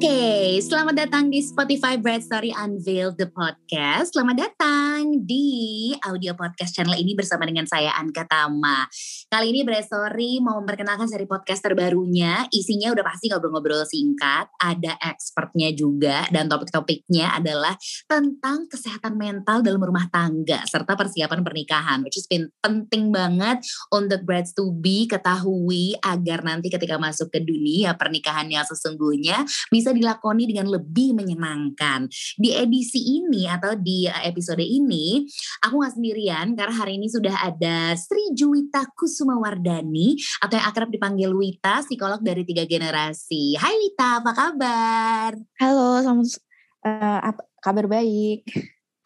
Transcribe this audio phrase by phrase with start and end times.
[0.00, 0.47] OK!
[0.48, 4.16] Oke, selamat datang di Spotify Bright Story Unveiled the Podcast.
[4.16, 8.88] Selamat datang di audio podcast channel ini bersama dengan saya Anka Tama.
[9.28, 12.48] Kali ini Bright Story mau memperkenalkan seri podcast terbarunya.
[12.48, 17.76] Isinya udah pasti ngobrol-ngobrol singkat, ada expertnya juga dan topik-topiknya adalah
[18.08, 22.24] tentang kesehatan mental dalam rumah tangga serta persiapan pernikahan, which is
[22.64, 23.60] penting banget
[23.92, 29.92] untuk brides to be ketahui agar nanti ketika masuk ke dunia pernikahan yang sesungguhnya bisa
[30.38, 32.06] dilakoni dengan lebih menyenangkan.
[32.38, 35.26] Di edisi ini atau di eh, episode ini,
[35.66, 40.90] aku gak sendirian karena hari ini sudah ada Sri Juwita Kusuma Wardani atau yang akrab
[40.94, 43.58] dipanggil Wita, psikolog dari tiga generasi.
[43.58, 45.30] Hai Wita, apa kabar?
[45.58, 46.38] Halo, selamat
[46.86, 48.46] uh, kabar baik.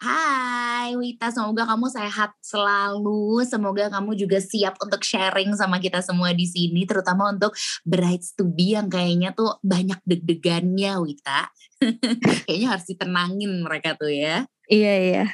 [0.03, 3.39] Hai Wita, semoga kamu sehat selalu.
[3.47, 7.55] Semoga kamu juga siap untuk sharing sama kita semua di sini, terutama untuk
[7.87, 11.47] brides to be yang kayaknya tuh banyak deg-degannya Wita.
[12.43, 14.43] kayaknya harus ditenangin mereka tuh ya.
[14.73, 15.25] Iya iya.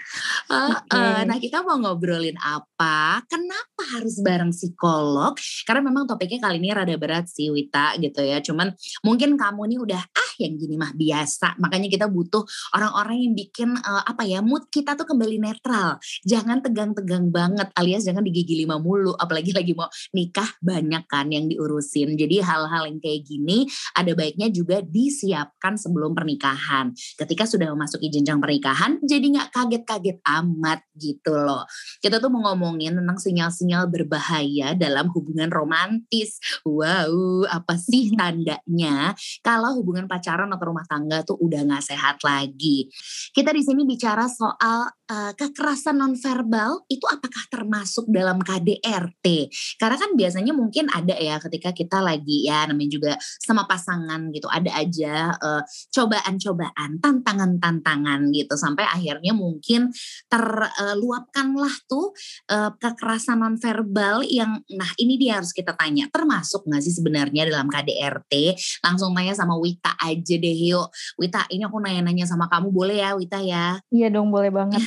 [0.52, 3.24] Uh, uh, nah kita mau ngobrolin apa?
[3.24, 5.40] Kenapa harus bareng psikolog?
[5.64, 8.44] Karena memang topiknya kali ini rada berat sih Wita gitu ya.
[8.44, 8.76] Cuman
[9.08, 11.56] mungkin kamu nih udah ah yang gini mah biasa.
[11.56, 12.44] Makanya kita butuh
[12.76, 15.96] orang-orang yang bikin uh, apa ya mood kita tuh kembali netral.
[16.28, 19.16] Jangan tegang-tegang banget alias jangan digigi lima mulu.
[19.16, 22.20] Apalagi lagi mau nikah banyak kan yang diurusin.
[22.20, 23.64] Jadi hal-hal yang kayak gini
[23.96, 26.92] ada baiknya juga disiapkan sebelum pernikahan.
[27.16, 31.68] Ketika sudah memasuki jenjang pernikahan jadi nggak kaget-kaget amat gitu loh.
[32.00, 36.40] Kita tuh mau ngomongin tentang sinyal-sinyal berbahaya dalam hubungan romantis.
[36.64, 39.12] Wow, apa sih tandanya
[39.44, 42.88] kalau hubungan pacaran atau rumah tangga tuh udah nggak sehat lagi?
[43.36, 49.50] Kita di sini bicara soal uh, kekerasan nonverbal itu apakah termasuk dalam KDRT?
[49.82, 54.48] Karena kan biasanya mungkin ada ya ketika kita lagi ya namanya juga sama pasangan gitu,
[54.48, 55.62] ada aja uh,
[55.92, 59.90] cobaan-cobaan, tantangan-tantangan gitu sampai akhirnya akhirnya mungkin
[60.30, 62.14] terluapkanlah tuh
[62.54, 66.06] uh, kekerasan nonverbal yang nah ini dia harus kita tanya.
[66.14, 68.54] Termasuk nggak sih sebenarnya dalam KDRT
[68.86, 70.94] langsung tanya sama Wita aja deh yuk.
[71.18, 72.70] Wita ini aku nanya-nanya sama kamu.
[72.70, 73.80] Boleh ya Wita ya?
[73.90, 74.84] Iya dong boleh banget.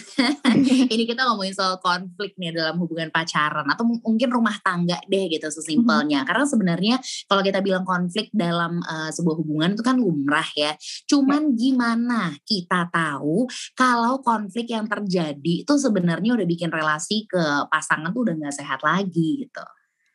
[0.93, 5.49] Ini kita ngomongin soal konflik nih dalam hubungan pacaran atau mungkin rumah tangga deh gitu
[5.49, 6.23] sesimpelnya.
[6.23, 6.29] Mm -hmm.
[6.29, 6.97] karena sebenarnya
[7.27, 10.77] kalau kita bilang konflik dalam uh, sebuah hubungan itu kan lumrah ya.
[11.09, 17.41] Cuman gimana kita tahu kalau kalau konflik yang terjadi itu sebenarnya udah bikin relasi ke
[17.73, 19.65] pasangan tuh udah nggak sehat lagi gitu.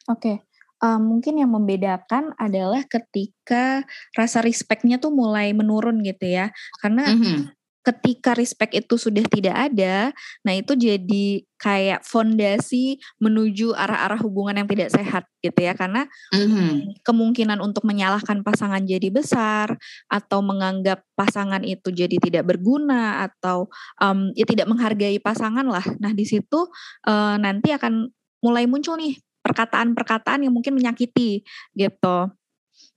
[0.05, 0.37] Oke, okay.
[0.85, 3.81] um, mungkin yang membedakan adalah ketika
[4.13, 7.56] rasa respectnya tuh mulai menurun gitu ya, karena mm -hmm
[7.87, 10.11] ketika respect itu sudah tidak ada,
[10.43, 16.03] nah itu jadi kayak fondasi menuju arah-arah hubungan yang tidak sehat gitu ya, karena
[16.35, 16.99] mm-hmm.
[17.07, 19.79] kemungkinan untuk menyalahkan pasangan jadi besar
[20.11, 23.71] atau menganggap pasangan itu jadi tidak berguna atau
[24.03, 25.87] um, ya tidak menghargai pasangan lah.
[26.03, 26.67] Nah di situ
[27.07, 28.11] uh, nanti akan
[28.43, 32.17] mulai muncul nih perkataan-perkataan yang mungkin menyakiti gitu.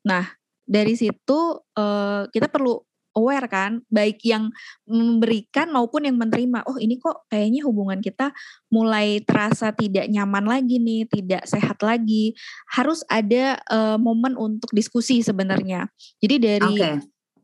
[0.02, 0.24] Nah
[0.66, 1.38] dari situ
[1.78, 2.82] uh, kita perlu
[3.14, 4.50] aware kan, baik yang
[4.86, 6.62] memberikan maupun yang menerima.
[6.66, 8.30] Oh ini kok kayaknya hubungan kita
[8.70, 12.34] mulai terasa tidak nyaman lagi nih, tidak sehat lagi.
[12.70, 15.90] Harus ada uh, momen untuk diskusi sebenarnya.
[16.22, 16.96] Jadi dari okay.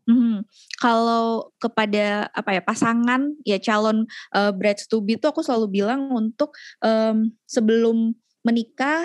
[0.06, 0.46] Hmm,
[0.78, 6.14] kalau kepada apa ya pasangan ya calon uh, brides to be itu aku selalu bilang
[6.14, 8.14] untuk um, sebelum
[8.46, 9.02] menikah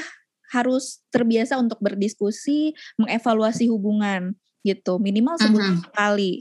[0.54, 5.86] harus terbiasa untuk berdiskusi, mengevaluasi hubungan gitu minimal sebulan uh -huh.
[5.90, 6.32] sekali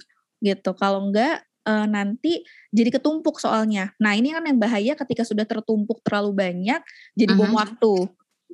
[0.41, 0.73] gitu.
[0.75, 2.43] Kalau enggak uh, nanti
[2.73, 3.93] jadi ketumpuk soalnya.
[4.01, 6.81] Nah ini kan yang bahaya ketika sudah tertumpuk terlalu banyak
[7.15, 7.61] jadi bom uh-huh.
[7.61, 7.95] waktu.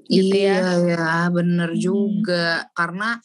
[0.07, 0.61] Gitu ya.
[0.61, 1.81] iya ya, ya bener hmm.
[1.81, 3.17] juga karena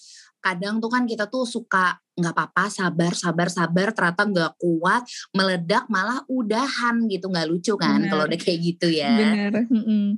[0.42, 5.04] kadang tuh kan kita tuh suka nggak apa-apa sabar sabar sabar ternyata nggak kuat
[5.36, 9.14] meledak malah udahan gitu nggak lucu kan kalau udah kayak gitu ya.
[9.14, 9.52] Bener.
[9.68, 10.18] Mm-mm.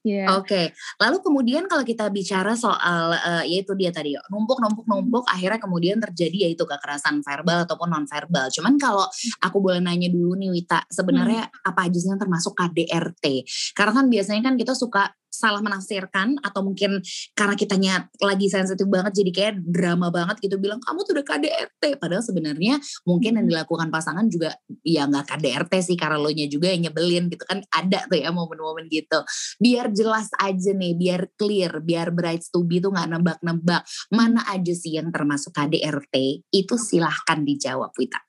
[0.00, 0.32] Yeah.
[0.40, 0.66] Oke, okay.
[0.96, 6.00] lalu kemudian kalau kita bicara soal uh, yaitu dia tadi numpuk numpuk numpuk akhirnya kemudian
[6.00, 8.48] terjadi yaitu kekerasan verbal ataupun non verbal.
[8.48, 9.04] Cuman kalau
[9.44, 11.68] aku boleh nanya dulu nih Wita, sebenarnya hmm.
[11.68, 13.44] apa aja sih yang termasuk KDRT?
[13.76, 16.98] Karena kan biasanya kan kita suka salah menafsirkan atau mungkin
[17.38, 21.82] karena kitanya lagi sensitif banget jadi kayak drama banget gitu bilang kamu tuh udah KDRT
[22.02, 26.74] padahal sebenarnya mungkin yang dilakukan pasangan juga ya nggak KDRT sih karena lo nya juga
[26.74, 29.22] yang nyebelin gitu kan ada tuh ya momen-momen gitu
[29.62, 34.74] biar jelas aja nih biar clear biar brides to be tuh nggak nebak-nebak mana aja
[34.74, 38.20] sih yang termasuk KDRT itu silahkan dijawab Wita.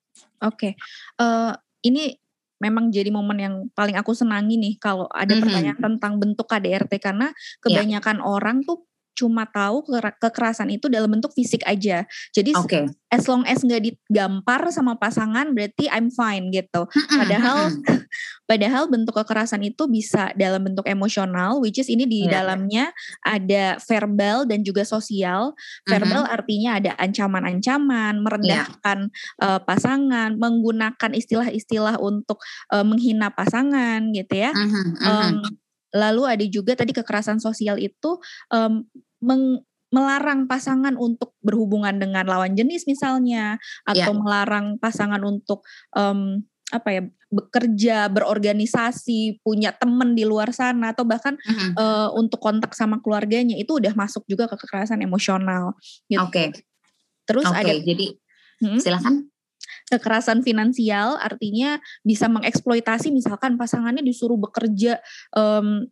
[0.41, 0.73] Oke, okay.
[1.21, 1.53] uh, eh,
[1.85, 2.20] ini
[2.61, 5.41] memang jadi momen yang paling aku senangi nih kalau ada mm-hmm.
[5.41, 7.59] pertanyaan tentang bentuk KDRT karena iya.
[7.65, 8.29] kebanyakan yeah.
[8.29, 8.85] orang tuh
[9.21, 9.85] cuma tahu
[10.17, 12.09] kekerasan itu dalam bentuk fisik aja.
[12.33, 12.89] Jadi okay.
[13.13, 16.89] as long as nggak digampar sama pasangan berarti I'm fine gitu.
[16.89, 17.69] Padahal
[18.49, 22.41] padahal bentuk kekerasan itu bisa dalam bentuk emosional which is ini di yeah.
[22.41, 22.85] dalamnya
[23.21, 25.53] ada verbal dan juga sosial.
[25.85, 26.35] Verbal uh-huh.
[26.41, 29.45] artinya ada ancaman-ancaman, merendahkan yeah.
[29.45, 32.41] uh, pasangan, menggunakan istilah-istilah untuk
[32.73, 34.49] uh, menghina pasangan gitu ya.
[34.49, 34.97] Uh-huh.
[34.97, 35.45] Uh-huh.
[35.45, 38.15] Um, Lalu ada juga tadi kekerasan sosial itu
[38.47, 38.87] um,
[39.21, 44.19] meng, melarang pasangan untuk berhubungan dengan lawan jenis misalnya atau yeah.
[44.19, 46.41] melarang pasangan untuk um,
[46.71, 51.71] apa ya bekerja berorganisasi punya temen di luar sana atau bahkan uh-huh.
[51.75, 55.75] uh, untuk kontak sama keluarganya itu udah masuk juga ke kekerasan emosional
[56.07, 56.23] gitu.
[56.23, 56.31] Oke.
[56.31, 56.47] Okay.
[57.27, 58.07] Terus okay, ada jadi
[58.63, 58.79] hmm?
[58.79, 59.15] silakan
[59.91, 65.03] kekerasan finansial artinya bisa mengeksploitasi misalkan pasangannya disuruh bekerja
[65.35, 65.83] um,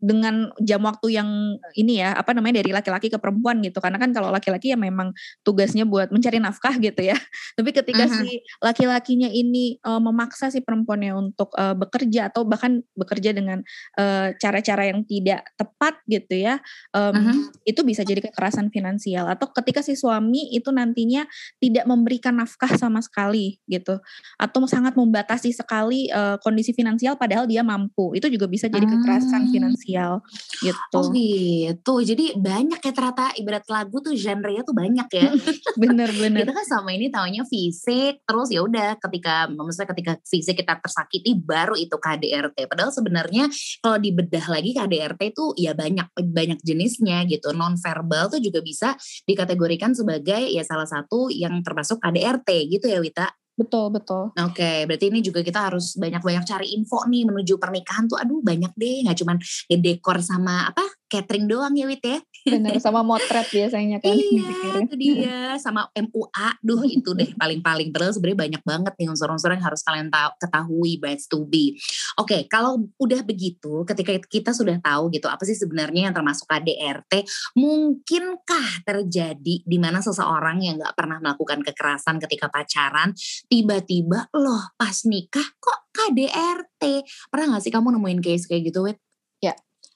[0.00, 1.28] dengan jam waktu yang
[1.76, 5.12] ini ya apa namanya dari laki-laki ke perempuan gitu karena kan kalau laki-laki ya memang
[5.44, 7.16] tugasnya buat mencari nafkah gitu ya
[7.60, 8.24] tapi ketika uh-huh.
[8.24, 13.60] si laki-lakinya ini uh, memaksa si perempuannya untuk uh, bekerja atau bahkan bekerja dengan
[14.00, 16.56] uh, cara-cara yang tidak tepat gitu ya
[16.96, 17.36] um, uh-huh.
[17.68, 21.28] itu bisa jadi kekerasan finansial atau ketika si suami itu nantinya
[21.60, 24.00] tidak memberikan nafkah sama sekali gitu
[24.40, 29.44] atau sangat membatasi sekali uh, kondisi finansial padahal dia mampu itu juga bisa jadi kekerasan
[29.44, 29.52] uh-huh.
[29.52, 30.22] finansial sosial
[30.62, 30.98] gitu.
[31.00, 31.94] Oh gitu.
[32.06, 35.28] Jadi banyak ya ternyata ibarat lagu tuh genre-nya tuh banyak ya.
[35.80, 36.46] Bener-bener.
[36.46, 41.34] kita kan sama ini taunya fisik, terus ya udah ketika maksudnya ketika fisik kita tersakiti
[41.34, 42.70] baru itu KDRT.
[42.70, 43.50] Padahal sebenarnya
[43.82, 47.50] kalau dibedah lagi KDRT itu ya banyak banyak jenisnya gitu.
[47.56, 48.94] Non verbal tuh juga bisa
[49.26, 53.39] dikategorikan sebagai ya salah satu yang termasuk KDRT gitu ya Wita.
[53.60, 54.32] Betul, betul.
[54.32, 58.16] Oke, okay, berarti ini juga kita harus banyak-banyak cari info nih menuju pernikahan tuh.
[58.16, 59.04] Aduh, banyak deh.
[59.04, 59.36] Nggak cuman
[59.68, 62.18] dekor sama apa catering doang ya Wit ya.
[62.46, 64.14] Benar sama motret biasanya kan.
[64.14, 66.48] iya itu dia sama MUA.
[66.62, 70.92] Duh itu deh paling-paling terus sebenarnya banyak banget nih unsur-unsur yang harus kalian tahu, ketahui
[71.02, 71.76] brides to be.
[72.16, 76.46] Oke okay, kalau udah begitu ketika kita sudah tahu gitu apa sih sebenarnya yang termasuk
[76.46, 77.26] KDRT
[77.58, 83.12] mungkinkah terjadi di mana seseorang yang nggak pernah melakukan kekerasan ketika pacaran
[83.50, 88.98] tiba-tiba loh pas nikah kok KDRT pernah gak sih kamu nemuin case kayak gitu Wit?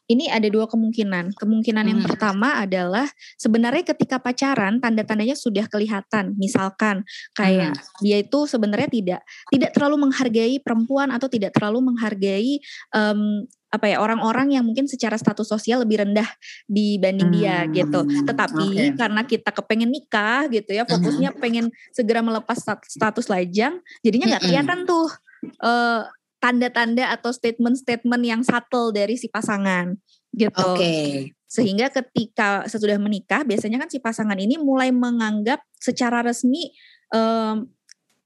[0.05, 1.33] Ini ada dua kemungkinan.
[1.37, 1.91] Kemungkinan hmm.
[1.91, 3.09] yang pertama adalah
[3.41, 6.37] sebenarnya ketika pacaran tanda-tandanya sudah kelihatan.
[6.37, 8.05] Misalkan kayak hmm.
[8.05, 12.61] dia itu sebenarnya tidak tidak terlalu menghargai perempuan atau tidak terlalu menghargai
[12.93, 16.31] um, apa ya orang-orang yang mungkin secara status sosial lebih rendah
[16.71, 18.07] dibanding hmm, dia gitu.
[18.07, 18.89] Tetapi okay.
[18.95, 21.41] karena kita kepengen nikah gitu ya, fokusnya hmm.
[21.43, 22.55] pengen segera melepas
[22.87, 25.11] status lajang, jadinya nggak kelihatan tuh
[25.59, 26.07] uh,
[26.45, 29.97] tanda-tanda atau statement-statement yang subtle dari si pasangan
[30.37, 30.53] gitu.
[30.61, 30.77] Oke.
[30.77, 31.09] Okay.
[31.49, 36.69] Sehingga ketika sesudah menikah biasanya kan si pasangan ini mulai menganggap secara resmi
[37.17, 37.65] um,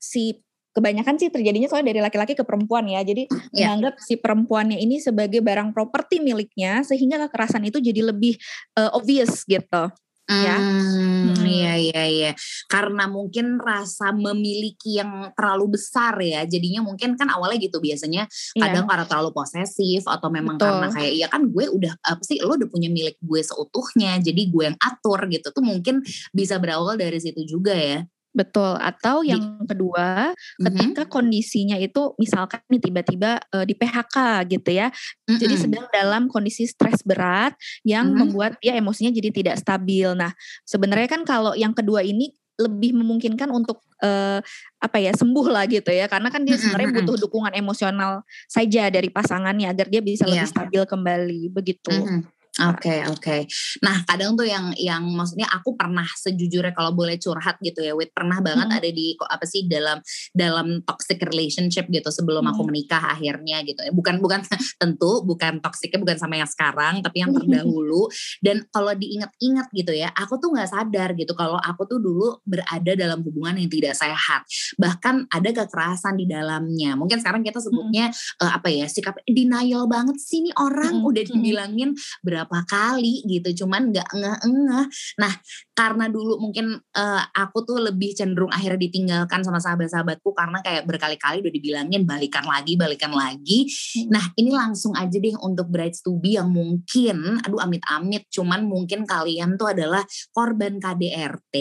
[0.03, 0.43] si
[0.75, 3.07] kebanyakan sih terjadinya soalnya dari laki-laki ke perempuan ya.
[3.07, 3.71] Jadi yeah.
[3.71, 8.35] menganggap si perempuannya ini sebagai barang properti miliknya sehingga kekerasan itu jadi lebih
[8.75, 9.95] uh, obvious gitu
[10.29, 10.57] ya.
[10.61, 12.33] Hmm, iya iya iya.
[12.69, 16.45] Karena mungkin rasa memiliki yang terlalu besar ya.
[16.45, 18.63] Jadinya mungkin kan awalnya gitu biasanya iya.
[18.69, 18.91] kadang yeah.
[18.93, 20.69] karena terlalu posesif atau memang Betul.
[20.69, 24.21] karena kayak iya kan gue udah apa sih lo udah punya milik gue seutuhnya.
[24.21, 28.05] Jadi gue yang atur gitu tuh mungkin bisa berawal dari situ juga ya.
[28.39, 28.79] Betul.
[28.79, 30.63] Atau yang di, kedua, mm-hmm.
[30.71, 34.95] ketika kondisinya itu misalkan nih tiba-tiba uh, di PHK gitu ya.
[34.95, 35.39] Mm-hmm.
[35.43, 38.21] Jadi sedang dalam kondisi stres berat yang mm-hmm.
[38.23, 40.15] membuat dia emosinya jadi tidak stabil.
[40.15, 40.31] Nah,
[40.63, 44.43] sebenarnya kan kalau yang kedua ini lebih memungkinkan untuk uh,
[44.83, 49.15] apa ya sembuh lah gitu ya karena kan dia sebenarnya butuh dukungan emosional saja dari
[49.15, 50.43] pasangannya agar dia bisa yeah.
[50.43, 51.95] lebih stabil kembali begitu.
[51.95, 52.38] Mm-hmm.
[52.59, 53.23] Oke okay, oke.
[53.23, 53.41] Okay.
[53.87, 58.11] Nah kadang tuh yang yang maksudnya aku pernah sejujurnya kalau boleh curhat gitu ya, Wit
[58.11, 58.79] pernah banget hmm.
[58.83, 60.03] ada di apa sih dalam
[60.35, 62.51] dalam toxic relationship gitu sebelum hmm.
[62.51, 63.79] aku menikah akhirnya gitu.
[63.87, 63.95] ya.
[63.95, 64.43] Bukan bukan
[64.83, 68.11] tentu bukan toksiknya bukan sama yang sekarang tapi yang terdahulu.
[68.43, 72.93] Dan kalau diingat-ingat gitu ya, aku tuh nggak sadar gitu kalau aku tuh dulu berada
[72.99, 74.43] dalam hubungan yang tidak sehat.
[74.75, 76.99] Bahkan ada kekerasan di dalamnya.
[76.99, 78.43] Mungkin sekarang kita sebutnya hmm.
[78.43, 81.07] uh, apa ya sikap denial banget sih nih orang hmm.
[81.07, 81.91] udah dibilangin
[82.27, 84.87] berapa berapa kali gitu cuman nggak ngeh-ngeh.
[85.21, 85.33] Nah
[85.77, 91.45] karena dulu mungkin uh, aku tuh lebih cenderung akhirnya ditinggalkan sama sahabat-sahabatku karena kayak berkali-kali
[91.45, 93.69] udah dibilangin balikan lagi balikan lagi.
[93.69, 94.17] Hmm.
[94.17, 99.05] nah ini langsung aja deh untuk brides to be yang mungkin aduh amit-amit cuman mungkin
[99.05, 100.03] kalian tuh adalah
[100.33, 101.57] korban KDRT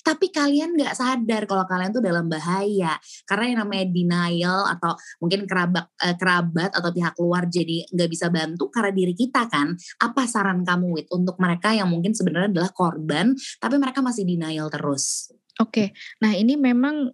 [0.00, 2.96] tapi kalian nggak sadar kalau kalian tuh dalam bahaya.
[3.28, 8.32] Karena yang namanya denial atau mungkin kerabat uh, kerabat atau pihak luar jadi nggak bisa
[8.32, 12.70] bantu karena diri kita kan apa saran kamu Wit untuk mereka yang mungkin sebenarnya adalah
[12.70, 15.34] korban tapi mereka masih denial terus?
[15.58, 15.88] Oke, okay.
[16.22, 17.10] nah ini memang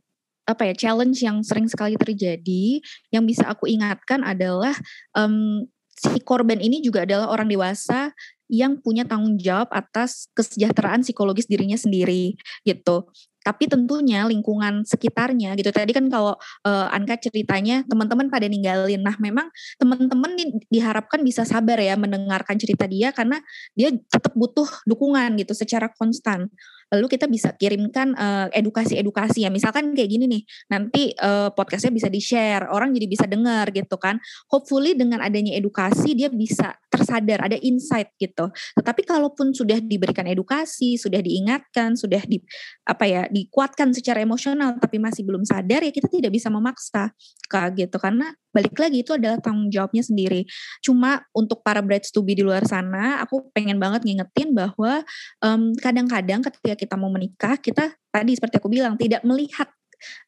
[0.46, 2.78] apa ya challenge yang sering sekali terjadi
[3.10, 4.76] yang bisa aku ingatkan adalah
[5.18, 8.14] um, si korban ini juga adalah orang dewasa
[8.46, 13.10] yang punya tanggung jawab atas kesejahteraan psikologis dirinya sendiri gitu
[13.46, 15.70] tapi tentunya lingkungan sekitarnya gitu.
[15.70, 16.34] Tadi kan kalau
[16.66, 19.06] uh, Anka ceritanya teman-teman pada ninggalin.
[19.06, 19.46] Nah, memang
[19.78, 23.38] teman-teman di, diharapkan bisa sabar ya mendengarkan cerita dia karena
[23.78, 26.50] dia tetap butuh dukungan gitu secara konstan.
[26.90, 29.50] Lalu kita bisa kirimkan uh, edukasi-edukasi ya.
[29.50, 34.18] Misalkan kayak gini nih, nanti uh, podcastnya bisa di-share, orang jadi bisa dengar gitu kan.
[34.50, 38.48] Hopefully dengan adanya edukasi dia bisa tersadar, ada insight gitu.
[38.80, 42.40] Tetapi kalaupun sudah diberikan edukasi, sudah diingatkan, sudah di
[42.88, 47.12] apa ya dikuatkan secara emosional tapi masih belum sadar ya kita tidak bisa memaksa
[47.52, 50.48] kak gitu karena balik lagi itu adalah tanggung jawabnya sendiri.
[50.80, 55.04] Cuma untuk para brides to be di luar sana, aku pengen banget ngingetin bahwa
[55.44, 59.68] um, kadang-kadang ketika kita mau menikah, kita tadi seperti aku bilang tidak melihat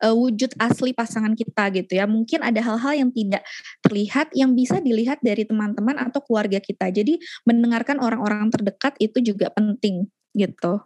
[0.05, 2.05] uh, wujud asli pasangan kita gitu ya.
[2.09, 3.43] Mungkin ada hal-hal yang tidak
[3.85, 6.91] terlihat yang bisa dilihat dari teman-teman atau keluarga kita.
[6.91, 10.83] Jadi mendengarkan orang-orang terdekat itu juga penting gitu.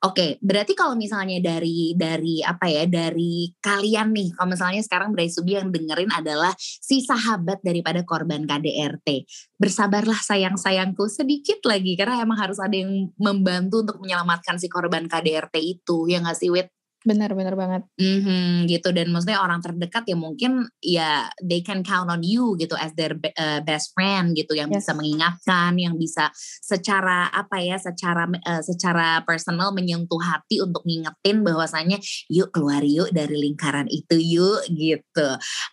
[0.00, 5.28] Oke, berarti kalau misalnya dari dari apa ya dari kalian nih, kalau misalnya sekarang Bray
[5.28, 9.28] Subi yang dengerin adalah si sahabat daripada korban KDRT,
[9.60, 15.60] bersabarlah sayang-sayangku sedikit lagi karena emang harus ada yang membantu untuk menyelamatkan si korban KDRT
[15.60, 16.72] itu, ya nggak sih Wit?
[17.00, 17.82] Benar, benar banget.
[17.96, 22.76] Mm-hmm, gitu dan maksudnya orang terdekat ya mungkin ya they can count on you gitu
[22.76, 24.84] as their uh, best friend gitu yang yes.
[24.84, 26.28] bisa mengingatkan, yang bisa
[26.60, 31.96] secara apa ya, secara uh, secara personal menyentuh hati untuk ngingetin bahwasanya
[32.28, 35.28] yuk keluar yuk dari lingkaran itu yuk gitu.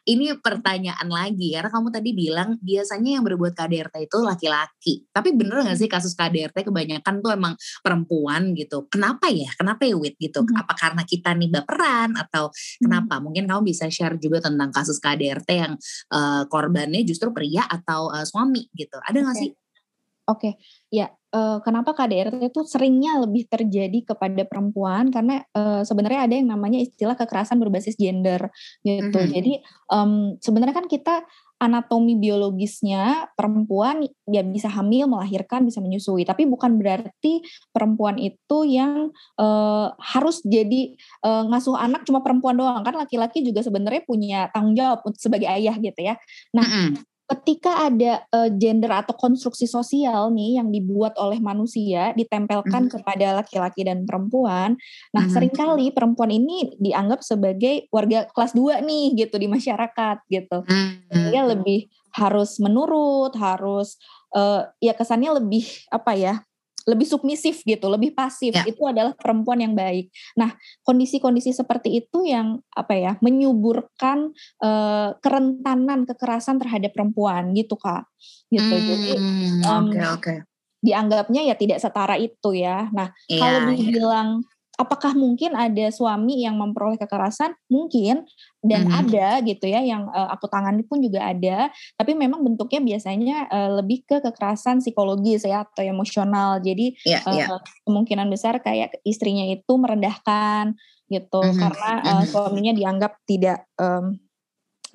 [0.07, 4.93] Ini pertanyaan lagi karena kamu tadi bilang biasanya yang berbuat KDRT itu laki-laki.
[5.11, 7.53] Tapi bener gak sih kasus KDRT kebanyakan tuh emang
[7.83, 8.87] perempuan gitu.
[8.87, 9.51] Kenapa ya?
[9.59, 10.39] Kenapa ya Wit gitu?
[10.45, 10.61] Mm-hmm.
[10.63, 12.85] Apa karena kita kita nih baperan atau hmm.
[12.85, 13.17] kenapa?
[13.17, 15.73] Mungkin kamu bisa share juga tentang kasus KDRT yang
[16.13, 19.01] uh, korbannya justru pria atau uh, suami gitu.
[19.01, 19.43] Ada nggak okay.
[19.43, 19.51] sih?
[20.27, 20.53] Oke, okay.
[20.91, 26.51] ya uh, kenapa KDRT itu seringnya lebih terjadi kepada perempuan karena uh, sebenarnya ada yang
[26.51, 28.51] namanya istilah kekerasan berbasis gender
[28.83, 29.07] gitu.
[29.07, 29.35] Mm -hmm.
[29.39, 29.53] Jadi
[29.87, 31.23] um, sebenarnya kan kita
[31.57, 36.23] anatomi biologisnya perempuan ya bisa hamil, melahirkan, bisa menyusui.
[36.23, 37.41] Tapi bukan berarti
[37.73, 39.09] perempuan itu yang
[39.41, 40.93] uh, harus jadi
[41.25, 42.85] uh, ngasuh anak cuma perempuan doang.
[42.85, 46.15] Kan laki-laki juga sebenarnya punya tanggung jawab sebagai ayah gitu ya.
[46.53, 52.15] Nah, mm -hmm ketika ada uh, gender atau konstruksi sosial nih yang dibuat oleh manusia
[52.15, 52.93] ditempelkan mm -hmm.
[53.03, 54.79] kepada laki-laki dan perempuan.
[55.11, 55.33] Nah, mm -hmm.
[55.35, 60.63] sering kali perempuan ini dianggap sebagai warga kelas 2 nih gitu di masyarakat gitu.
[60.63, 61.27] Mm -hmm.
[61.27, 63.99] Dia lebih harus menurut, harus
[64.31, 66.35] uh, ya kesannya lebih apa ya?
[66.87, 68.55] Lebih submisif gitu, lebih pasif.
[68.55, 68.63] Ya.
[68.63, 70.07] Itu adalah perempuan yang baik.
[70.39, 70.55] Nah,
[70.87, 74.31] kondisi-kondisi seperti itu yang apa ya, menyuburkan
[74.63, 78.07] uh, kerentanan kekerasan terhadap perempuan gitu, Kak.
[78.47, 78.63] Gitu.
[78.71, 79.11] Hmm, Jadi
[79.67, 80.37] um, okay, okay.
[80.79, 82.87] dianggapnya ya tidak setara itu ya.
[82.95, 83.71] Nah, ya, kalau iya.
[83.75, 87.57] dibilang ya apakah mungkin ada suami yang memperoleh kekerasan?
[87.67, 88.23] Mungkin
[88.61, 88.93] dan hmm.
[88.93, 93.69] ada gitu ya yang uh, aku tangani pun juga ada, tapi memang bentuknya biasanya uh,
[93.81, 96.61] lebih ke kekerasan psikologis ya atau emosional.
[96.61, 97.49] Jadi yeah, uh, yeah.
[97.83, 100.77] kemungkinan besar kayak istrinya itu merendahkan
[101.09, 101.57] gitu hmm.
[101.57, 104.19] karena uh, suaminya dianggap tidak um,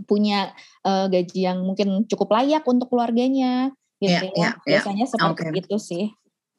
[0.04, 0.52] punya
[0.86, 4.30] uh, gaji yang mungkin cukup layak untuk keluarganya gitu yeah, ya.
[4.30, 4.62] Yeah, iya.
[4.66, 5.12] Biasanya yeah.
[5.12, 5.62] seperti okay.
[5.62, 6.06] itu sih.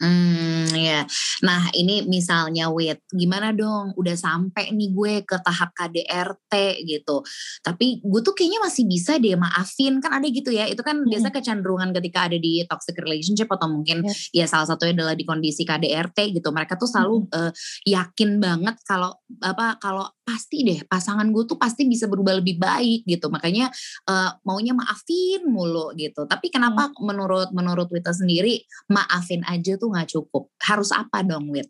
[0.02, 1.06] Hmm, ya.
[1.46, 3.94] Nah, ini misalnya wait, gimana dong?
[3.94, 7.22] Udah sampai nih gue ke tahap KDRT gitu.
[7.62, 10.02] Tapi gue tuh kayaknya masih bisa deh maafin.
[10.02, 10.66] Kan ada gitu ya.
[10.66, 11.08] Itu kan hmm.
[11.08, 14.44] biasa kecenderungan ketika ada di toxic relationship atau mungkin yeah.
[14.44, 16.50] ya salah satunya adalah di kondisi KDRT gitu.
[16.50, 17.32] Mereka tuh selalu hmm.
[17.32, 17.52] uh,
[17.86, 23.03] yakin banget kalau apa kalau pasti deh pasangan gue tuh pasti bisa berubah lebih baik
[23.03, 23.68] gitu makanya
[24.08, 27.03] uh, maunya maafin mulu gitu tapi kenapa hmm.
[27.03, 31.68] menurut menurut Wita sendiri maafin aja tuh nggak cukup harus apa dong Wit?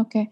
[0.00, 0.24] Oke okay.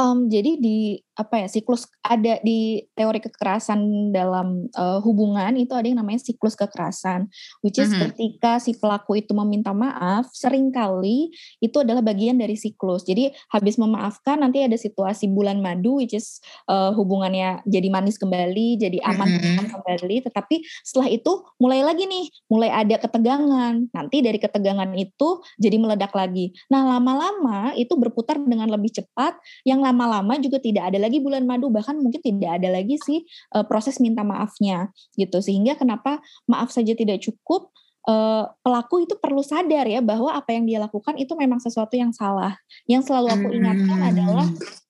[0.00, 5.84] um, jadi di apa ya siklus ada di teori kekerasan dalam uh, hubungan itu ada
[5.84, 7.28] yang namanya siklus kekerasan
[7.60, 8.16] which is mm-hmm.
[8.16, 11.28] ketika si pelaku itu meminta maaf sering kali
[11.60, 16.40] itu adalah bagian dari siklus jadi habis memaafkan nanti ada situasi bulan madu which is
[16.72, 19.68] uh, hubungannya jadi manis kembali jadi aman mm-hmm.
[19.68, 25.76] kembali tetapi setelah itu mulai lagi nih mulai ada ketegangan nanti dari ketegangan itu jadi
[25.76, 29.36] meledak lagi nah lama-lama itu berputar dengan lebih cepat
[29.68, 33.66] yang lama-lama juga tidak ada lagi bulan madu bahkan mungkin tidak ada lagi sih uh,
[33.66, 37.74] proses minta maafnya gitu sehingga kenapa maaf saja tidak cukup
[38.08, 42.10] uh, pelaku itu perlu sadar ya bahwa apa yang dia lakukan itu memang sesuatu yang
[42.14, 42.56] salah.
[42.86, 44.10] Yang selalu aku ingatkan hmm.
[44.14, 44.46] adalah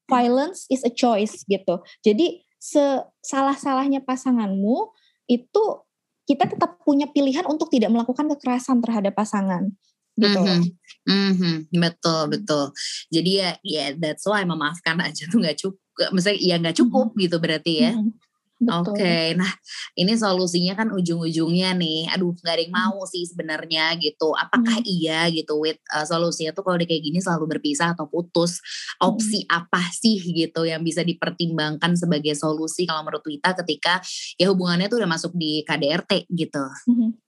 [0.08, 1.80] violence is a choice gitu.
[2.04, 2.44] Jadi
[3.22, 4.94] salah-salahnya pasanganmu
[5.26, 5.64] itu
[6.22, 9.74] kita tetap punya pilihan untuk tidak melakukan kekerasan terhadap pasangan
[10.14, 10.38] gitu.
[10.38, 10.62] Mm-hmm.
[11.08, 11.54] Mm-hmm.
[11.82, 12.64] Betul betul.
[13.10, 15.81] Jadi ya ya that's why memaafkan aja tuh nggak cukup.
[16.14, 17.22] Misalnya ya nggak cukup mm-hmm.
[17.28, 17.92] gitu berarti ya.
[17.96, 18.22] Mm-hmm.
[18.62, 19.34] Oke, okay.
[19.34, 19.50] nah
[19.98, 22.84] ini solusinya kan ujung-ujungnya nih, aduh nggak ada yang hmm.
[22.94, 24.38] mau sih sebenarnya gitu.
[24.38, 24.86] Apakah hmm.
[24.86, 28.62] iya gitu, with uh, solusinya tuh kalau kayak gini selalu berpisah atau putus,
[29.02, 29.58] opsi hmm.
[29.58, 33.98] apa sih gitu yang bisa dipertimbangkan sebagai solusi kalau menurut Wita ketika
[34.38, 36.62] ya hubungannya tuh udah masuk di KDRT gitu.
[36.86, 37.18] Hmm.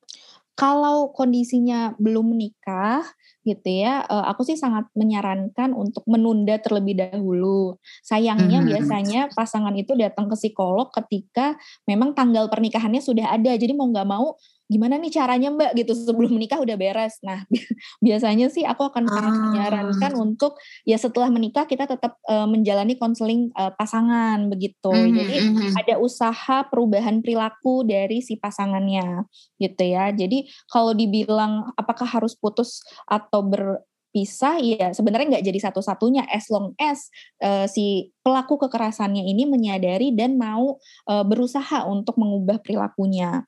[0.54, 3.02] Kalau kondisinya belum menikah,
[3.44, 7.76] gitu ya, uh, aku sih sangat menyarankan untuk menunda terlebih dahulu.
[8.00, 8.68] Sayangnya hmm.
[8.72, 14.08] biasanya pasangan itu datang ke psikolog ketika memang tanggal pernikahannya sudah ada, jadi mau nggak
[14.08, 14.34] mau
[14.64, 17.21] gimana nih caranya mbak gitu sebelum menikah udah beres.
[17.21, 17.44] Nah
[18.04, 20.23] biasanya sih aku akan sangat menyarankan ah.
[20.25, 20.56] untuk
[20.88, 24.88] ya setelah menikah kita tetap uh, menjalani konseling uh, pasangan begitu.
[24.88, 25.16] Mm -hmm.
[25.21, 25.80] Jadi mm-hmm.
[25.85, 29.28] ada usaha perubahan perilaku dari si pasangannya
[29.61, 30.09] gitu ya.
[30.16, 36.73] Jadi kalau dibilang apakah harus putus atau berpisah ya sebenarnya nggak jadi satu-satunya as long
[36.80, 37.12] as
[37.44, 43.44] uh, si pelaku kekerasannya ini menyadari dan mau uh, berusaha untuk mengubah perilakunya.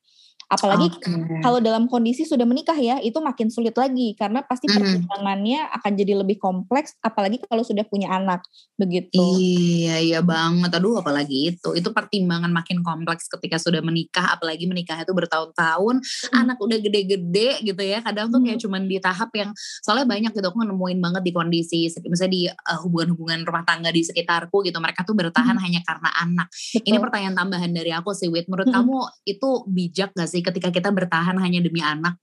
[0.46, 1.42] Apalagi okay.
[1.42, 4.78] kalau dalam kondisi sudah menikah ya, itu makin sulit lagi karena pasti mm.
[4.78, 8.46] pertimbangannya akan jadi lebih kompleks apalagi kalau sudah punya anak
[8.78, 9.18] begitu.
[9.18, 10.70] Iya, iya banget.
[10.78, 11.74] Aduh, apalagi itu.
[11.74, 16.30] Itu pertimbangan makin kompleks ketika sudah menikah, apalagi menikah itu bertahun-tahun, mm.
[16.38, 17.98] anak udah gede-gede gitu ya.
[18.06, 18.64] Kadang tuh kayak mm.
[18.70, 19.50] cuman di tahap yang
[19.82, 24.06] soalnya banyak gitu aku nemuin banget di kondisi misalnya di uh, hubungan-hubungan rumah tangga di
[24.06, 24.78] sekitarku gitu.
[24.78, 25.64] Mereka tuh bertahan mm.
[25.66, 26.48] hanya karena anak.
[26.54, 26.86] Betul.
[26.86, 28.46] Ini pertanyaan tambahan dari aku sih, Wit.
[28.46, 28.74] Menurut mm.
[28.78, 32.20] kamu itu bijak gak sih sih ketika kita bertahan hanya demi anak.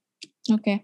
[0.54, 0.62] Oke.
[0.62, 0.78] Okay.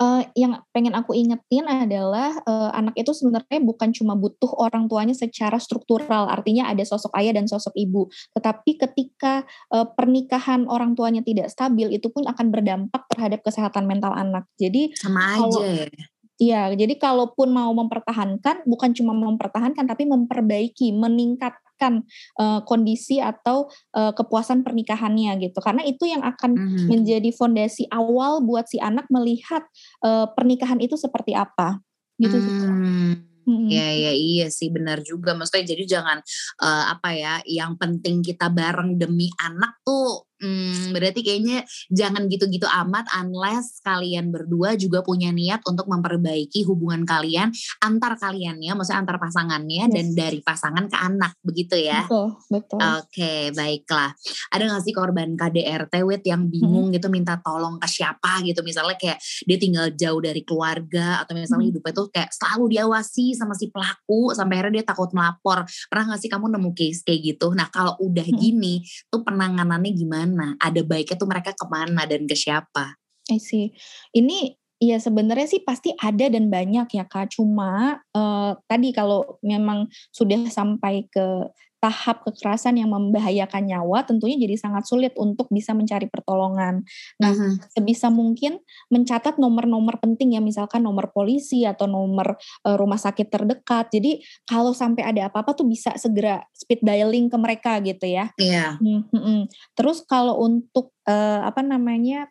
[0.00, 4.90] Uh, eh, yang pengen aku ingetin adalah uh, anak itu sebenarnya bukan cuma butuh orang
[4.90, 8.10] tuanya secara struktural, artinya ada sosok ayah dan sosok ibu.
[8.34, 14.10] Tetapi ketika uh, pernikahan orang tuanya tidak stabil, itu pun akan berdampak terhadap kesehatan mental
[14.16, 14.48] anak.
[14.58, 15.86] Jadi sama kalau, aja.
[16.42, 22.06] Iya, jadi kalaupun mau mempertahankan, bukan cuma mempertahankan, tapi memperbaiki, meningkat meningkatkan
[22.38, 23.66] uh, kondisi atau
[23.96, 26.86] uh, kepuasan pernikahannya gitu karena itu yang akan mm-hmm.
[26.86, 29.66] menjadi fondasi awal buat si anak melihat
[30.06, 31.82] uh, pernikahan itu seperti apa
[32.22, 33.34] gitu mm.
[33.42, 33.66] Hmm.
[33.66, 36.22] Ya ya iya sih benar juga maksudnya jadi jangan
[36.62, 42.66] uh, apa ya yang penting kita bareng demi anak tuh Hmm, berarti kayaknya jangan gitu-gitu
[42.66, 49.22] amat unless kalian berdua juga punya niat untuk memperbaiki hubungan kalian antar kaliannya, maksudnya antar
[49.22, 49.94] pasangannya yes.
[49.94, 52.02] dan dari pasangan ke anak begitu ya.
[52.10, 52.78] Betul, betul.
[52.82, 54.10] Oke, okay, baiklah.
[54.50, 56.98] Ada gak sih korban KDRT wit yang bingung hmm.
[56.98, 61.70] gitu minta tolong ke siapa gitu misalnya kayak dia tinggal jauh dari keluarga atau misalnya
[61.70, 61.70] hmm.
[61.70, 65.62] hidupnya tuh kayak selalu diawasi sama si pelaku sampai akhirnya dia takut melapor.
[65.86, 67.54] Pernah gak sih kamu nemu case kayak gitu?
[67.54, 68.38] Nah, kalau udah hmm.
[68.42, 68.74] gini
[69.06, 70.31] tuh penanganannya gimana?
[70.32, 70.56] Gimana?
[70.56, 72.96] Ada baiknya tuh mereka ke mana dan ke siapa?
[73.28, 73.76] I see.
[74.16, 77.36] Ini ya sebenarnya sih pasti ada dan banyak ya kak.
[77.36, 81.46] Cuma uh, tadi kalau memang sudah sampai ke
[81.82, 86.86] tahap kekerasan yang membahayakan nyawa tentunya jadi sangat sulit untuk bisa mencari pertolongan.
[87.18, 87.58] Nah, uh-huh.
[87.74, 93.90] sebisa mungkin mencatat nomor-nomor penting ya misalkan nomor polisi atau nomor uh, rumah sakit terdekat.
[93.90, 98.30] Jadi kalau sampai ada apa-apa tuh bisa segera speed dialing ke mereka gitu ya.
[98.38, 98.78] Iya.
[98.78, 99.02] Yeah.
[99.10, 102.30] Hmm, Terus kalau untuk uh, apa namanya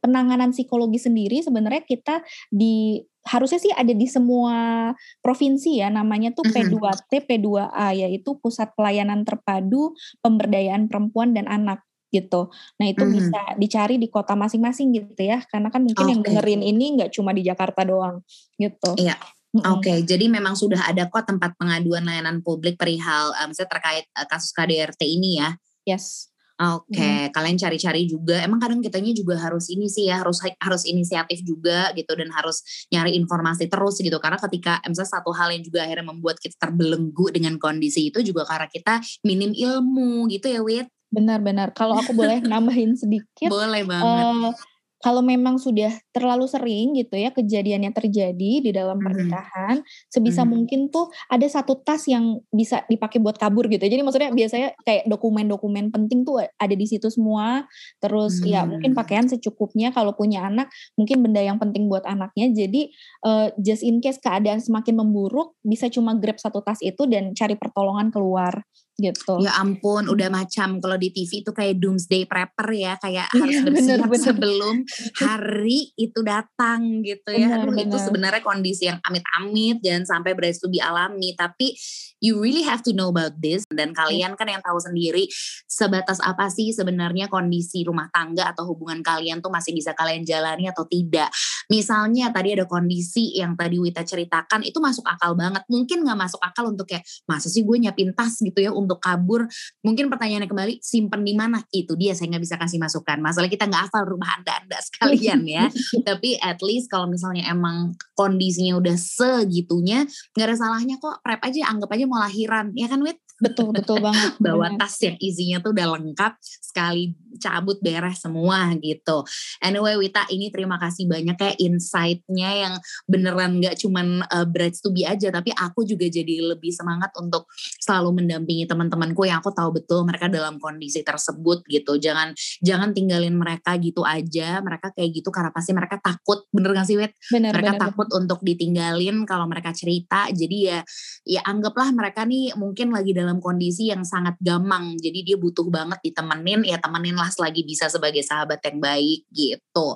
[0.00, 6.48] penanganan psikologi sendiri sebenarnya kita di harusnya sih ada di semua provinsi ya namanya tuh
[6.48, 9.92] P2T P2A yaitu Pusat Pelayanan Terpadu
[10.24, 12.50] Pemberdayaan Perempuan dan Anak gitu.
[12.82, 13.16] Nah itu mm-hmm.
[13.16, 16.12] bisa dicari di kota masing-masing gitu ya karena kan mungkin okay.
[16.16, 18.24] yang dengerin ini nggak cuma di Jakarta doang
[18.58, 18.98] gitu.
[18.98, 19.16] Iya.
[19.50, 24.22] Oke, okay, jadi memang sudah ada kok tempat pengaduan layanan publik perihal um, terkait uh,
[24.30, 25.58] kasus KDRT ini ya.
[25.82, 26.29] Yes.
[26.60, 27.16] Oke, okay.
[27.24, 27.32] hmm.
[27.32, 28.36] kalian cari-cari juga.
[28.44, 32.60] Emang kadang kitanya juga harus ini sih ya, harus harus inisiatif juga gitu dan harus
[32.92, 34.20] nyari informasi terus gitu.
[34.20, 38.44] Karena ketika misalnya satu hal yang juga akhirnya membuat kita terbelenggu dengan kondisi itu juga
[38.44, 40.92] karena kita minim ilmu gitu ya, Wit.
[41.08, 41.72] Benar-benar.
[41.72, 43.48] Kalau aku boleh nambahin sedikit.
[43.48, 44.04] boleh banget.
[44.04, 44.52] Uh,
[45.00, 50.12] kalau memang sudah terlalu sering gitu ya kejadiannya terjadi di dalam pernikahan, mm-hmm.
[50.12, 50.52] sebisa mm-hmm.
[50.52, 53.80] mungkin tuh ada satu tas yang bisa dipakai buat kabur gitu.
[53.80, 57.64] Jadi maksudnya biasanya kayak dokumen-dokumen penting tuh ada di situ semua.
[57.96, 58.52] Terus mm-hmm.
[58.52, 60.68] ya mungkin pakaian secukupnya kalau punya anak,
[61.00, 62.52] mungkin benda yang penting buat anaknya.
[62.52, 62.92] Jadi
[63.24, 67.56] uh, just in case keadaan semakin memburuk, bisa cuma grab satu tas itu dan cari
[67.56, 68.60] pertolongan keluar
[69.00, 69.40] gitu.
[69.40, 73.58] Ya ampun, udah macam kalau di TV itu kayak doomsday prepper ya, kayak iya, harus
[73.64, 74.76] bersiap bener, sebelum
[75.16, 77.48] hari itu datang gitu ya.
[77.56, 77.88] Bener, Aduh, bener.
[77.88, 81.72] itu sebenarnya kondisi yang amit-amit jangan sampai beres to be alami, tapi
[82.20, 85.24] you really have to know about this dan kalian kan yang tahu sendiri
[85.70, 90.66] sebatas apa sih sebenarnya kondisi rumah tangga atau hubungan kalian tuh masih bisa kalian jalani
[90.68, 91.32] atau tidak.
[91.70, 95.62] Misalnya tadi ada kondisi yang tadi Wita ceritakan itu masuk akal banget.
[95.70, 99.46] Mungkin nggak masuk akal untuk kayak masa sih gue nyiapin tas gitu ya untuk kabur.
[99.84, 101.62] Mungkin pertanyaannya kembali simpen di mana?
[101.70, 103.22] Itu dia saya nggak bisa kasih masukan.
[103.22, 105.70] Masalah kita nggak hafal rumah anda anda sekalian ya.
[106.02, 111.70] Tapi at least kalau misalnya emang kondisinya udah segitunya nggak ada salahnya kok prep aja
[111.70, 113.20] anggap aja mau lahiran ya kan Wit?
[113.40, 114.36] Betul betul banget.
[114.44, 119.24] Bawa tas yang isinya tuh udah lengkap sekali cabut beres semua gitu.
[119.64, 122.74] Anyway Wita ini terima kasih banyak kayak insight-nya yang
[123.08, 127.48] beneran gak cuman uh, brides to be aja tapi aku juga jadi lebih semangat untuk
[127.80, 131.96] selalu mendampingi teman-temanku yang aku tahu betul mereka dalam kondisi tersebut gitu.
[131.96, 134.60] Jangan jangan tinggalin mereka gitu aja.
[134.60, 136.44] Mereka kayak gitu karena pasti mereka takut.
[136.52, 137.16] Bener gak sih Wit?
[137.32, 138.18] Bener, mereka bener, takut bener.
[138.20, 140.28] untuk ditinggalin kalau mereka cerita.
[140.28, 140.78] Jadi ya
[141.24, 144.98] ya anggaplah mereka nih mungkin lagi dalam kondisi yang sangat gamang.
[144.98, 149.88] Jadi dia butuh banget ditemenin ya temenin lah selagi bisa sebagai sahabat yang baik gitu.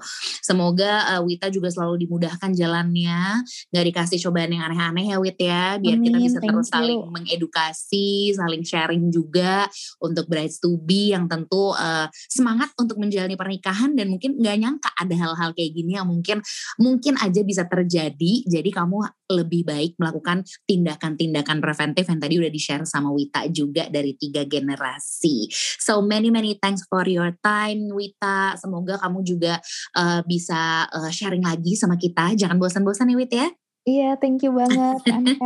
[0.44, 3.42] Semoga uh, Wita juga selalu dimudahkan jalannya,
[3.72, 8.36] nggak dikasih cobaan yang aneh-aneh ya Wit ya, biar Amin, kita bisa terus saling mengedukasi,
[8.36, 9.64] saling sharing juga
[10.04, 14.90] untuk brides to be yang tentu uh, semangat untuk menjalani pernikahan dan mungkin nggak nyangka
[15.00, 16.44] ada hal-hal kayak gini yang mungkin
[16.76, 18.44] mungkin aja bisa terjadi.
[18.44, 24.16] Jadi kamu lebih baik melakukan tindakan-tindakan preventif yang tadi udah di-share sama Wita juga dari
[24.18, 25.48] tiga generasi.
[25.80, 28.56] So many many thanks for your time Wita.
[28.60, 29.60] Semoga kamu juga
[29.96, 32.36] uh, bisa uh, sharing lagi sama kita.
[32.36, 33.48] Jangan bosan-bosan ya Wit ya.
[33.84, 34.96] Iya, thank you banget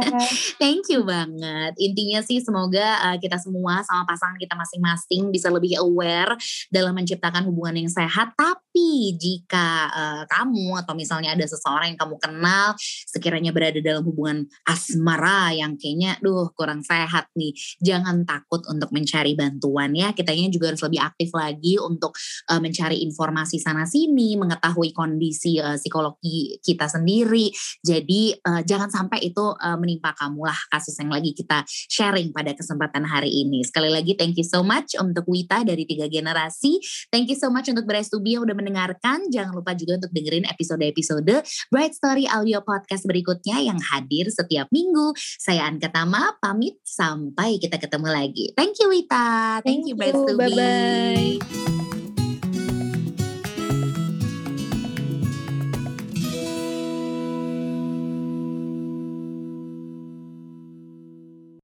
[0.62, 1.74] thank you banget.
[1.74, 6.38] Intinya sih semoga uh, kita semua sama pasangan kita masing-masing bisa lebih aware
[6.70, 8.38] dalam menciptakan hubungan yang sehat.
[8.38, 12.78] Tapi jika uh, kamu atau misalnya ada seseorang yang kamu kenal
[13.10, 17.50] sekiranya berada dalam hubungan asmara yang kayaknya duh kurang sehat nih,
[17.82, 20.14] jangan takut untuk mencari bantuan ya.
[20.14, 22.14] Kitanya juga harus lebih aktif lagi untuk
[22.54, 27.50] uh, mencari informasi sana sini, mengetahui kondisi uh, psikologi kita sendiri.
[27.82, 32.52] Jadi uh, jangan sampai itu uh, menimpa kamu lah kasus yang lagi kita sharing pada
[32.52, 33.62] kesempatan hari ini.
[33.64, 36.80] Sekali lagi thank you so much untuk Wita dari tiga generasi.
[37.12, 39.28] Thank you so much untuk Bright to Be yang udah mendengarkan.
[39.28, 45.12] Jangan lupa juga untuk dengerin episode-episode Bright Story audio podcast berikutnya yang hadir setiap minggu.
[45.18, 48.52] Saya Anka Tama pamit sampai kita ketemu lagi.
[48.56, 49.60] Thank you Wita.
[49.62, 50.50] Thank, thank you Bright to Be.
[50.50, 51.77] Bye bye.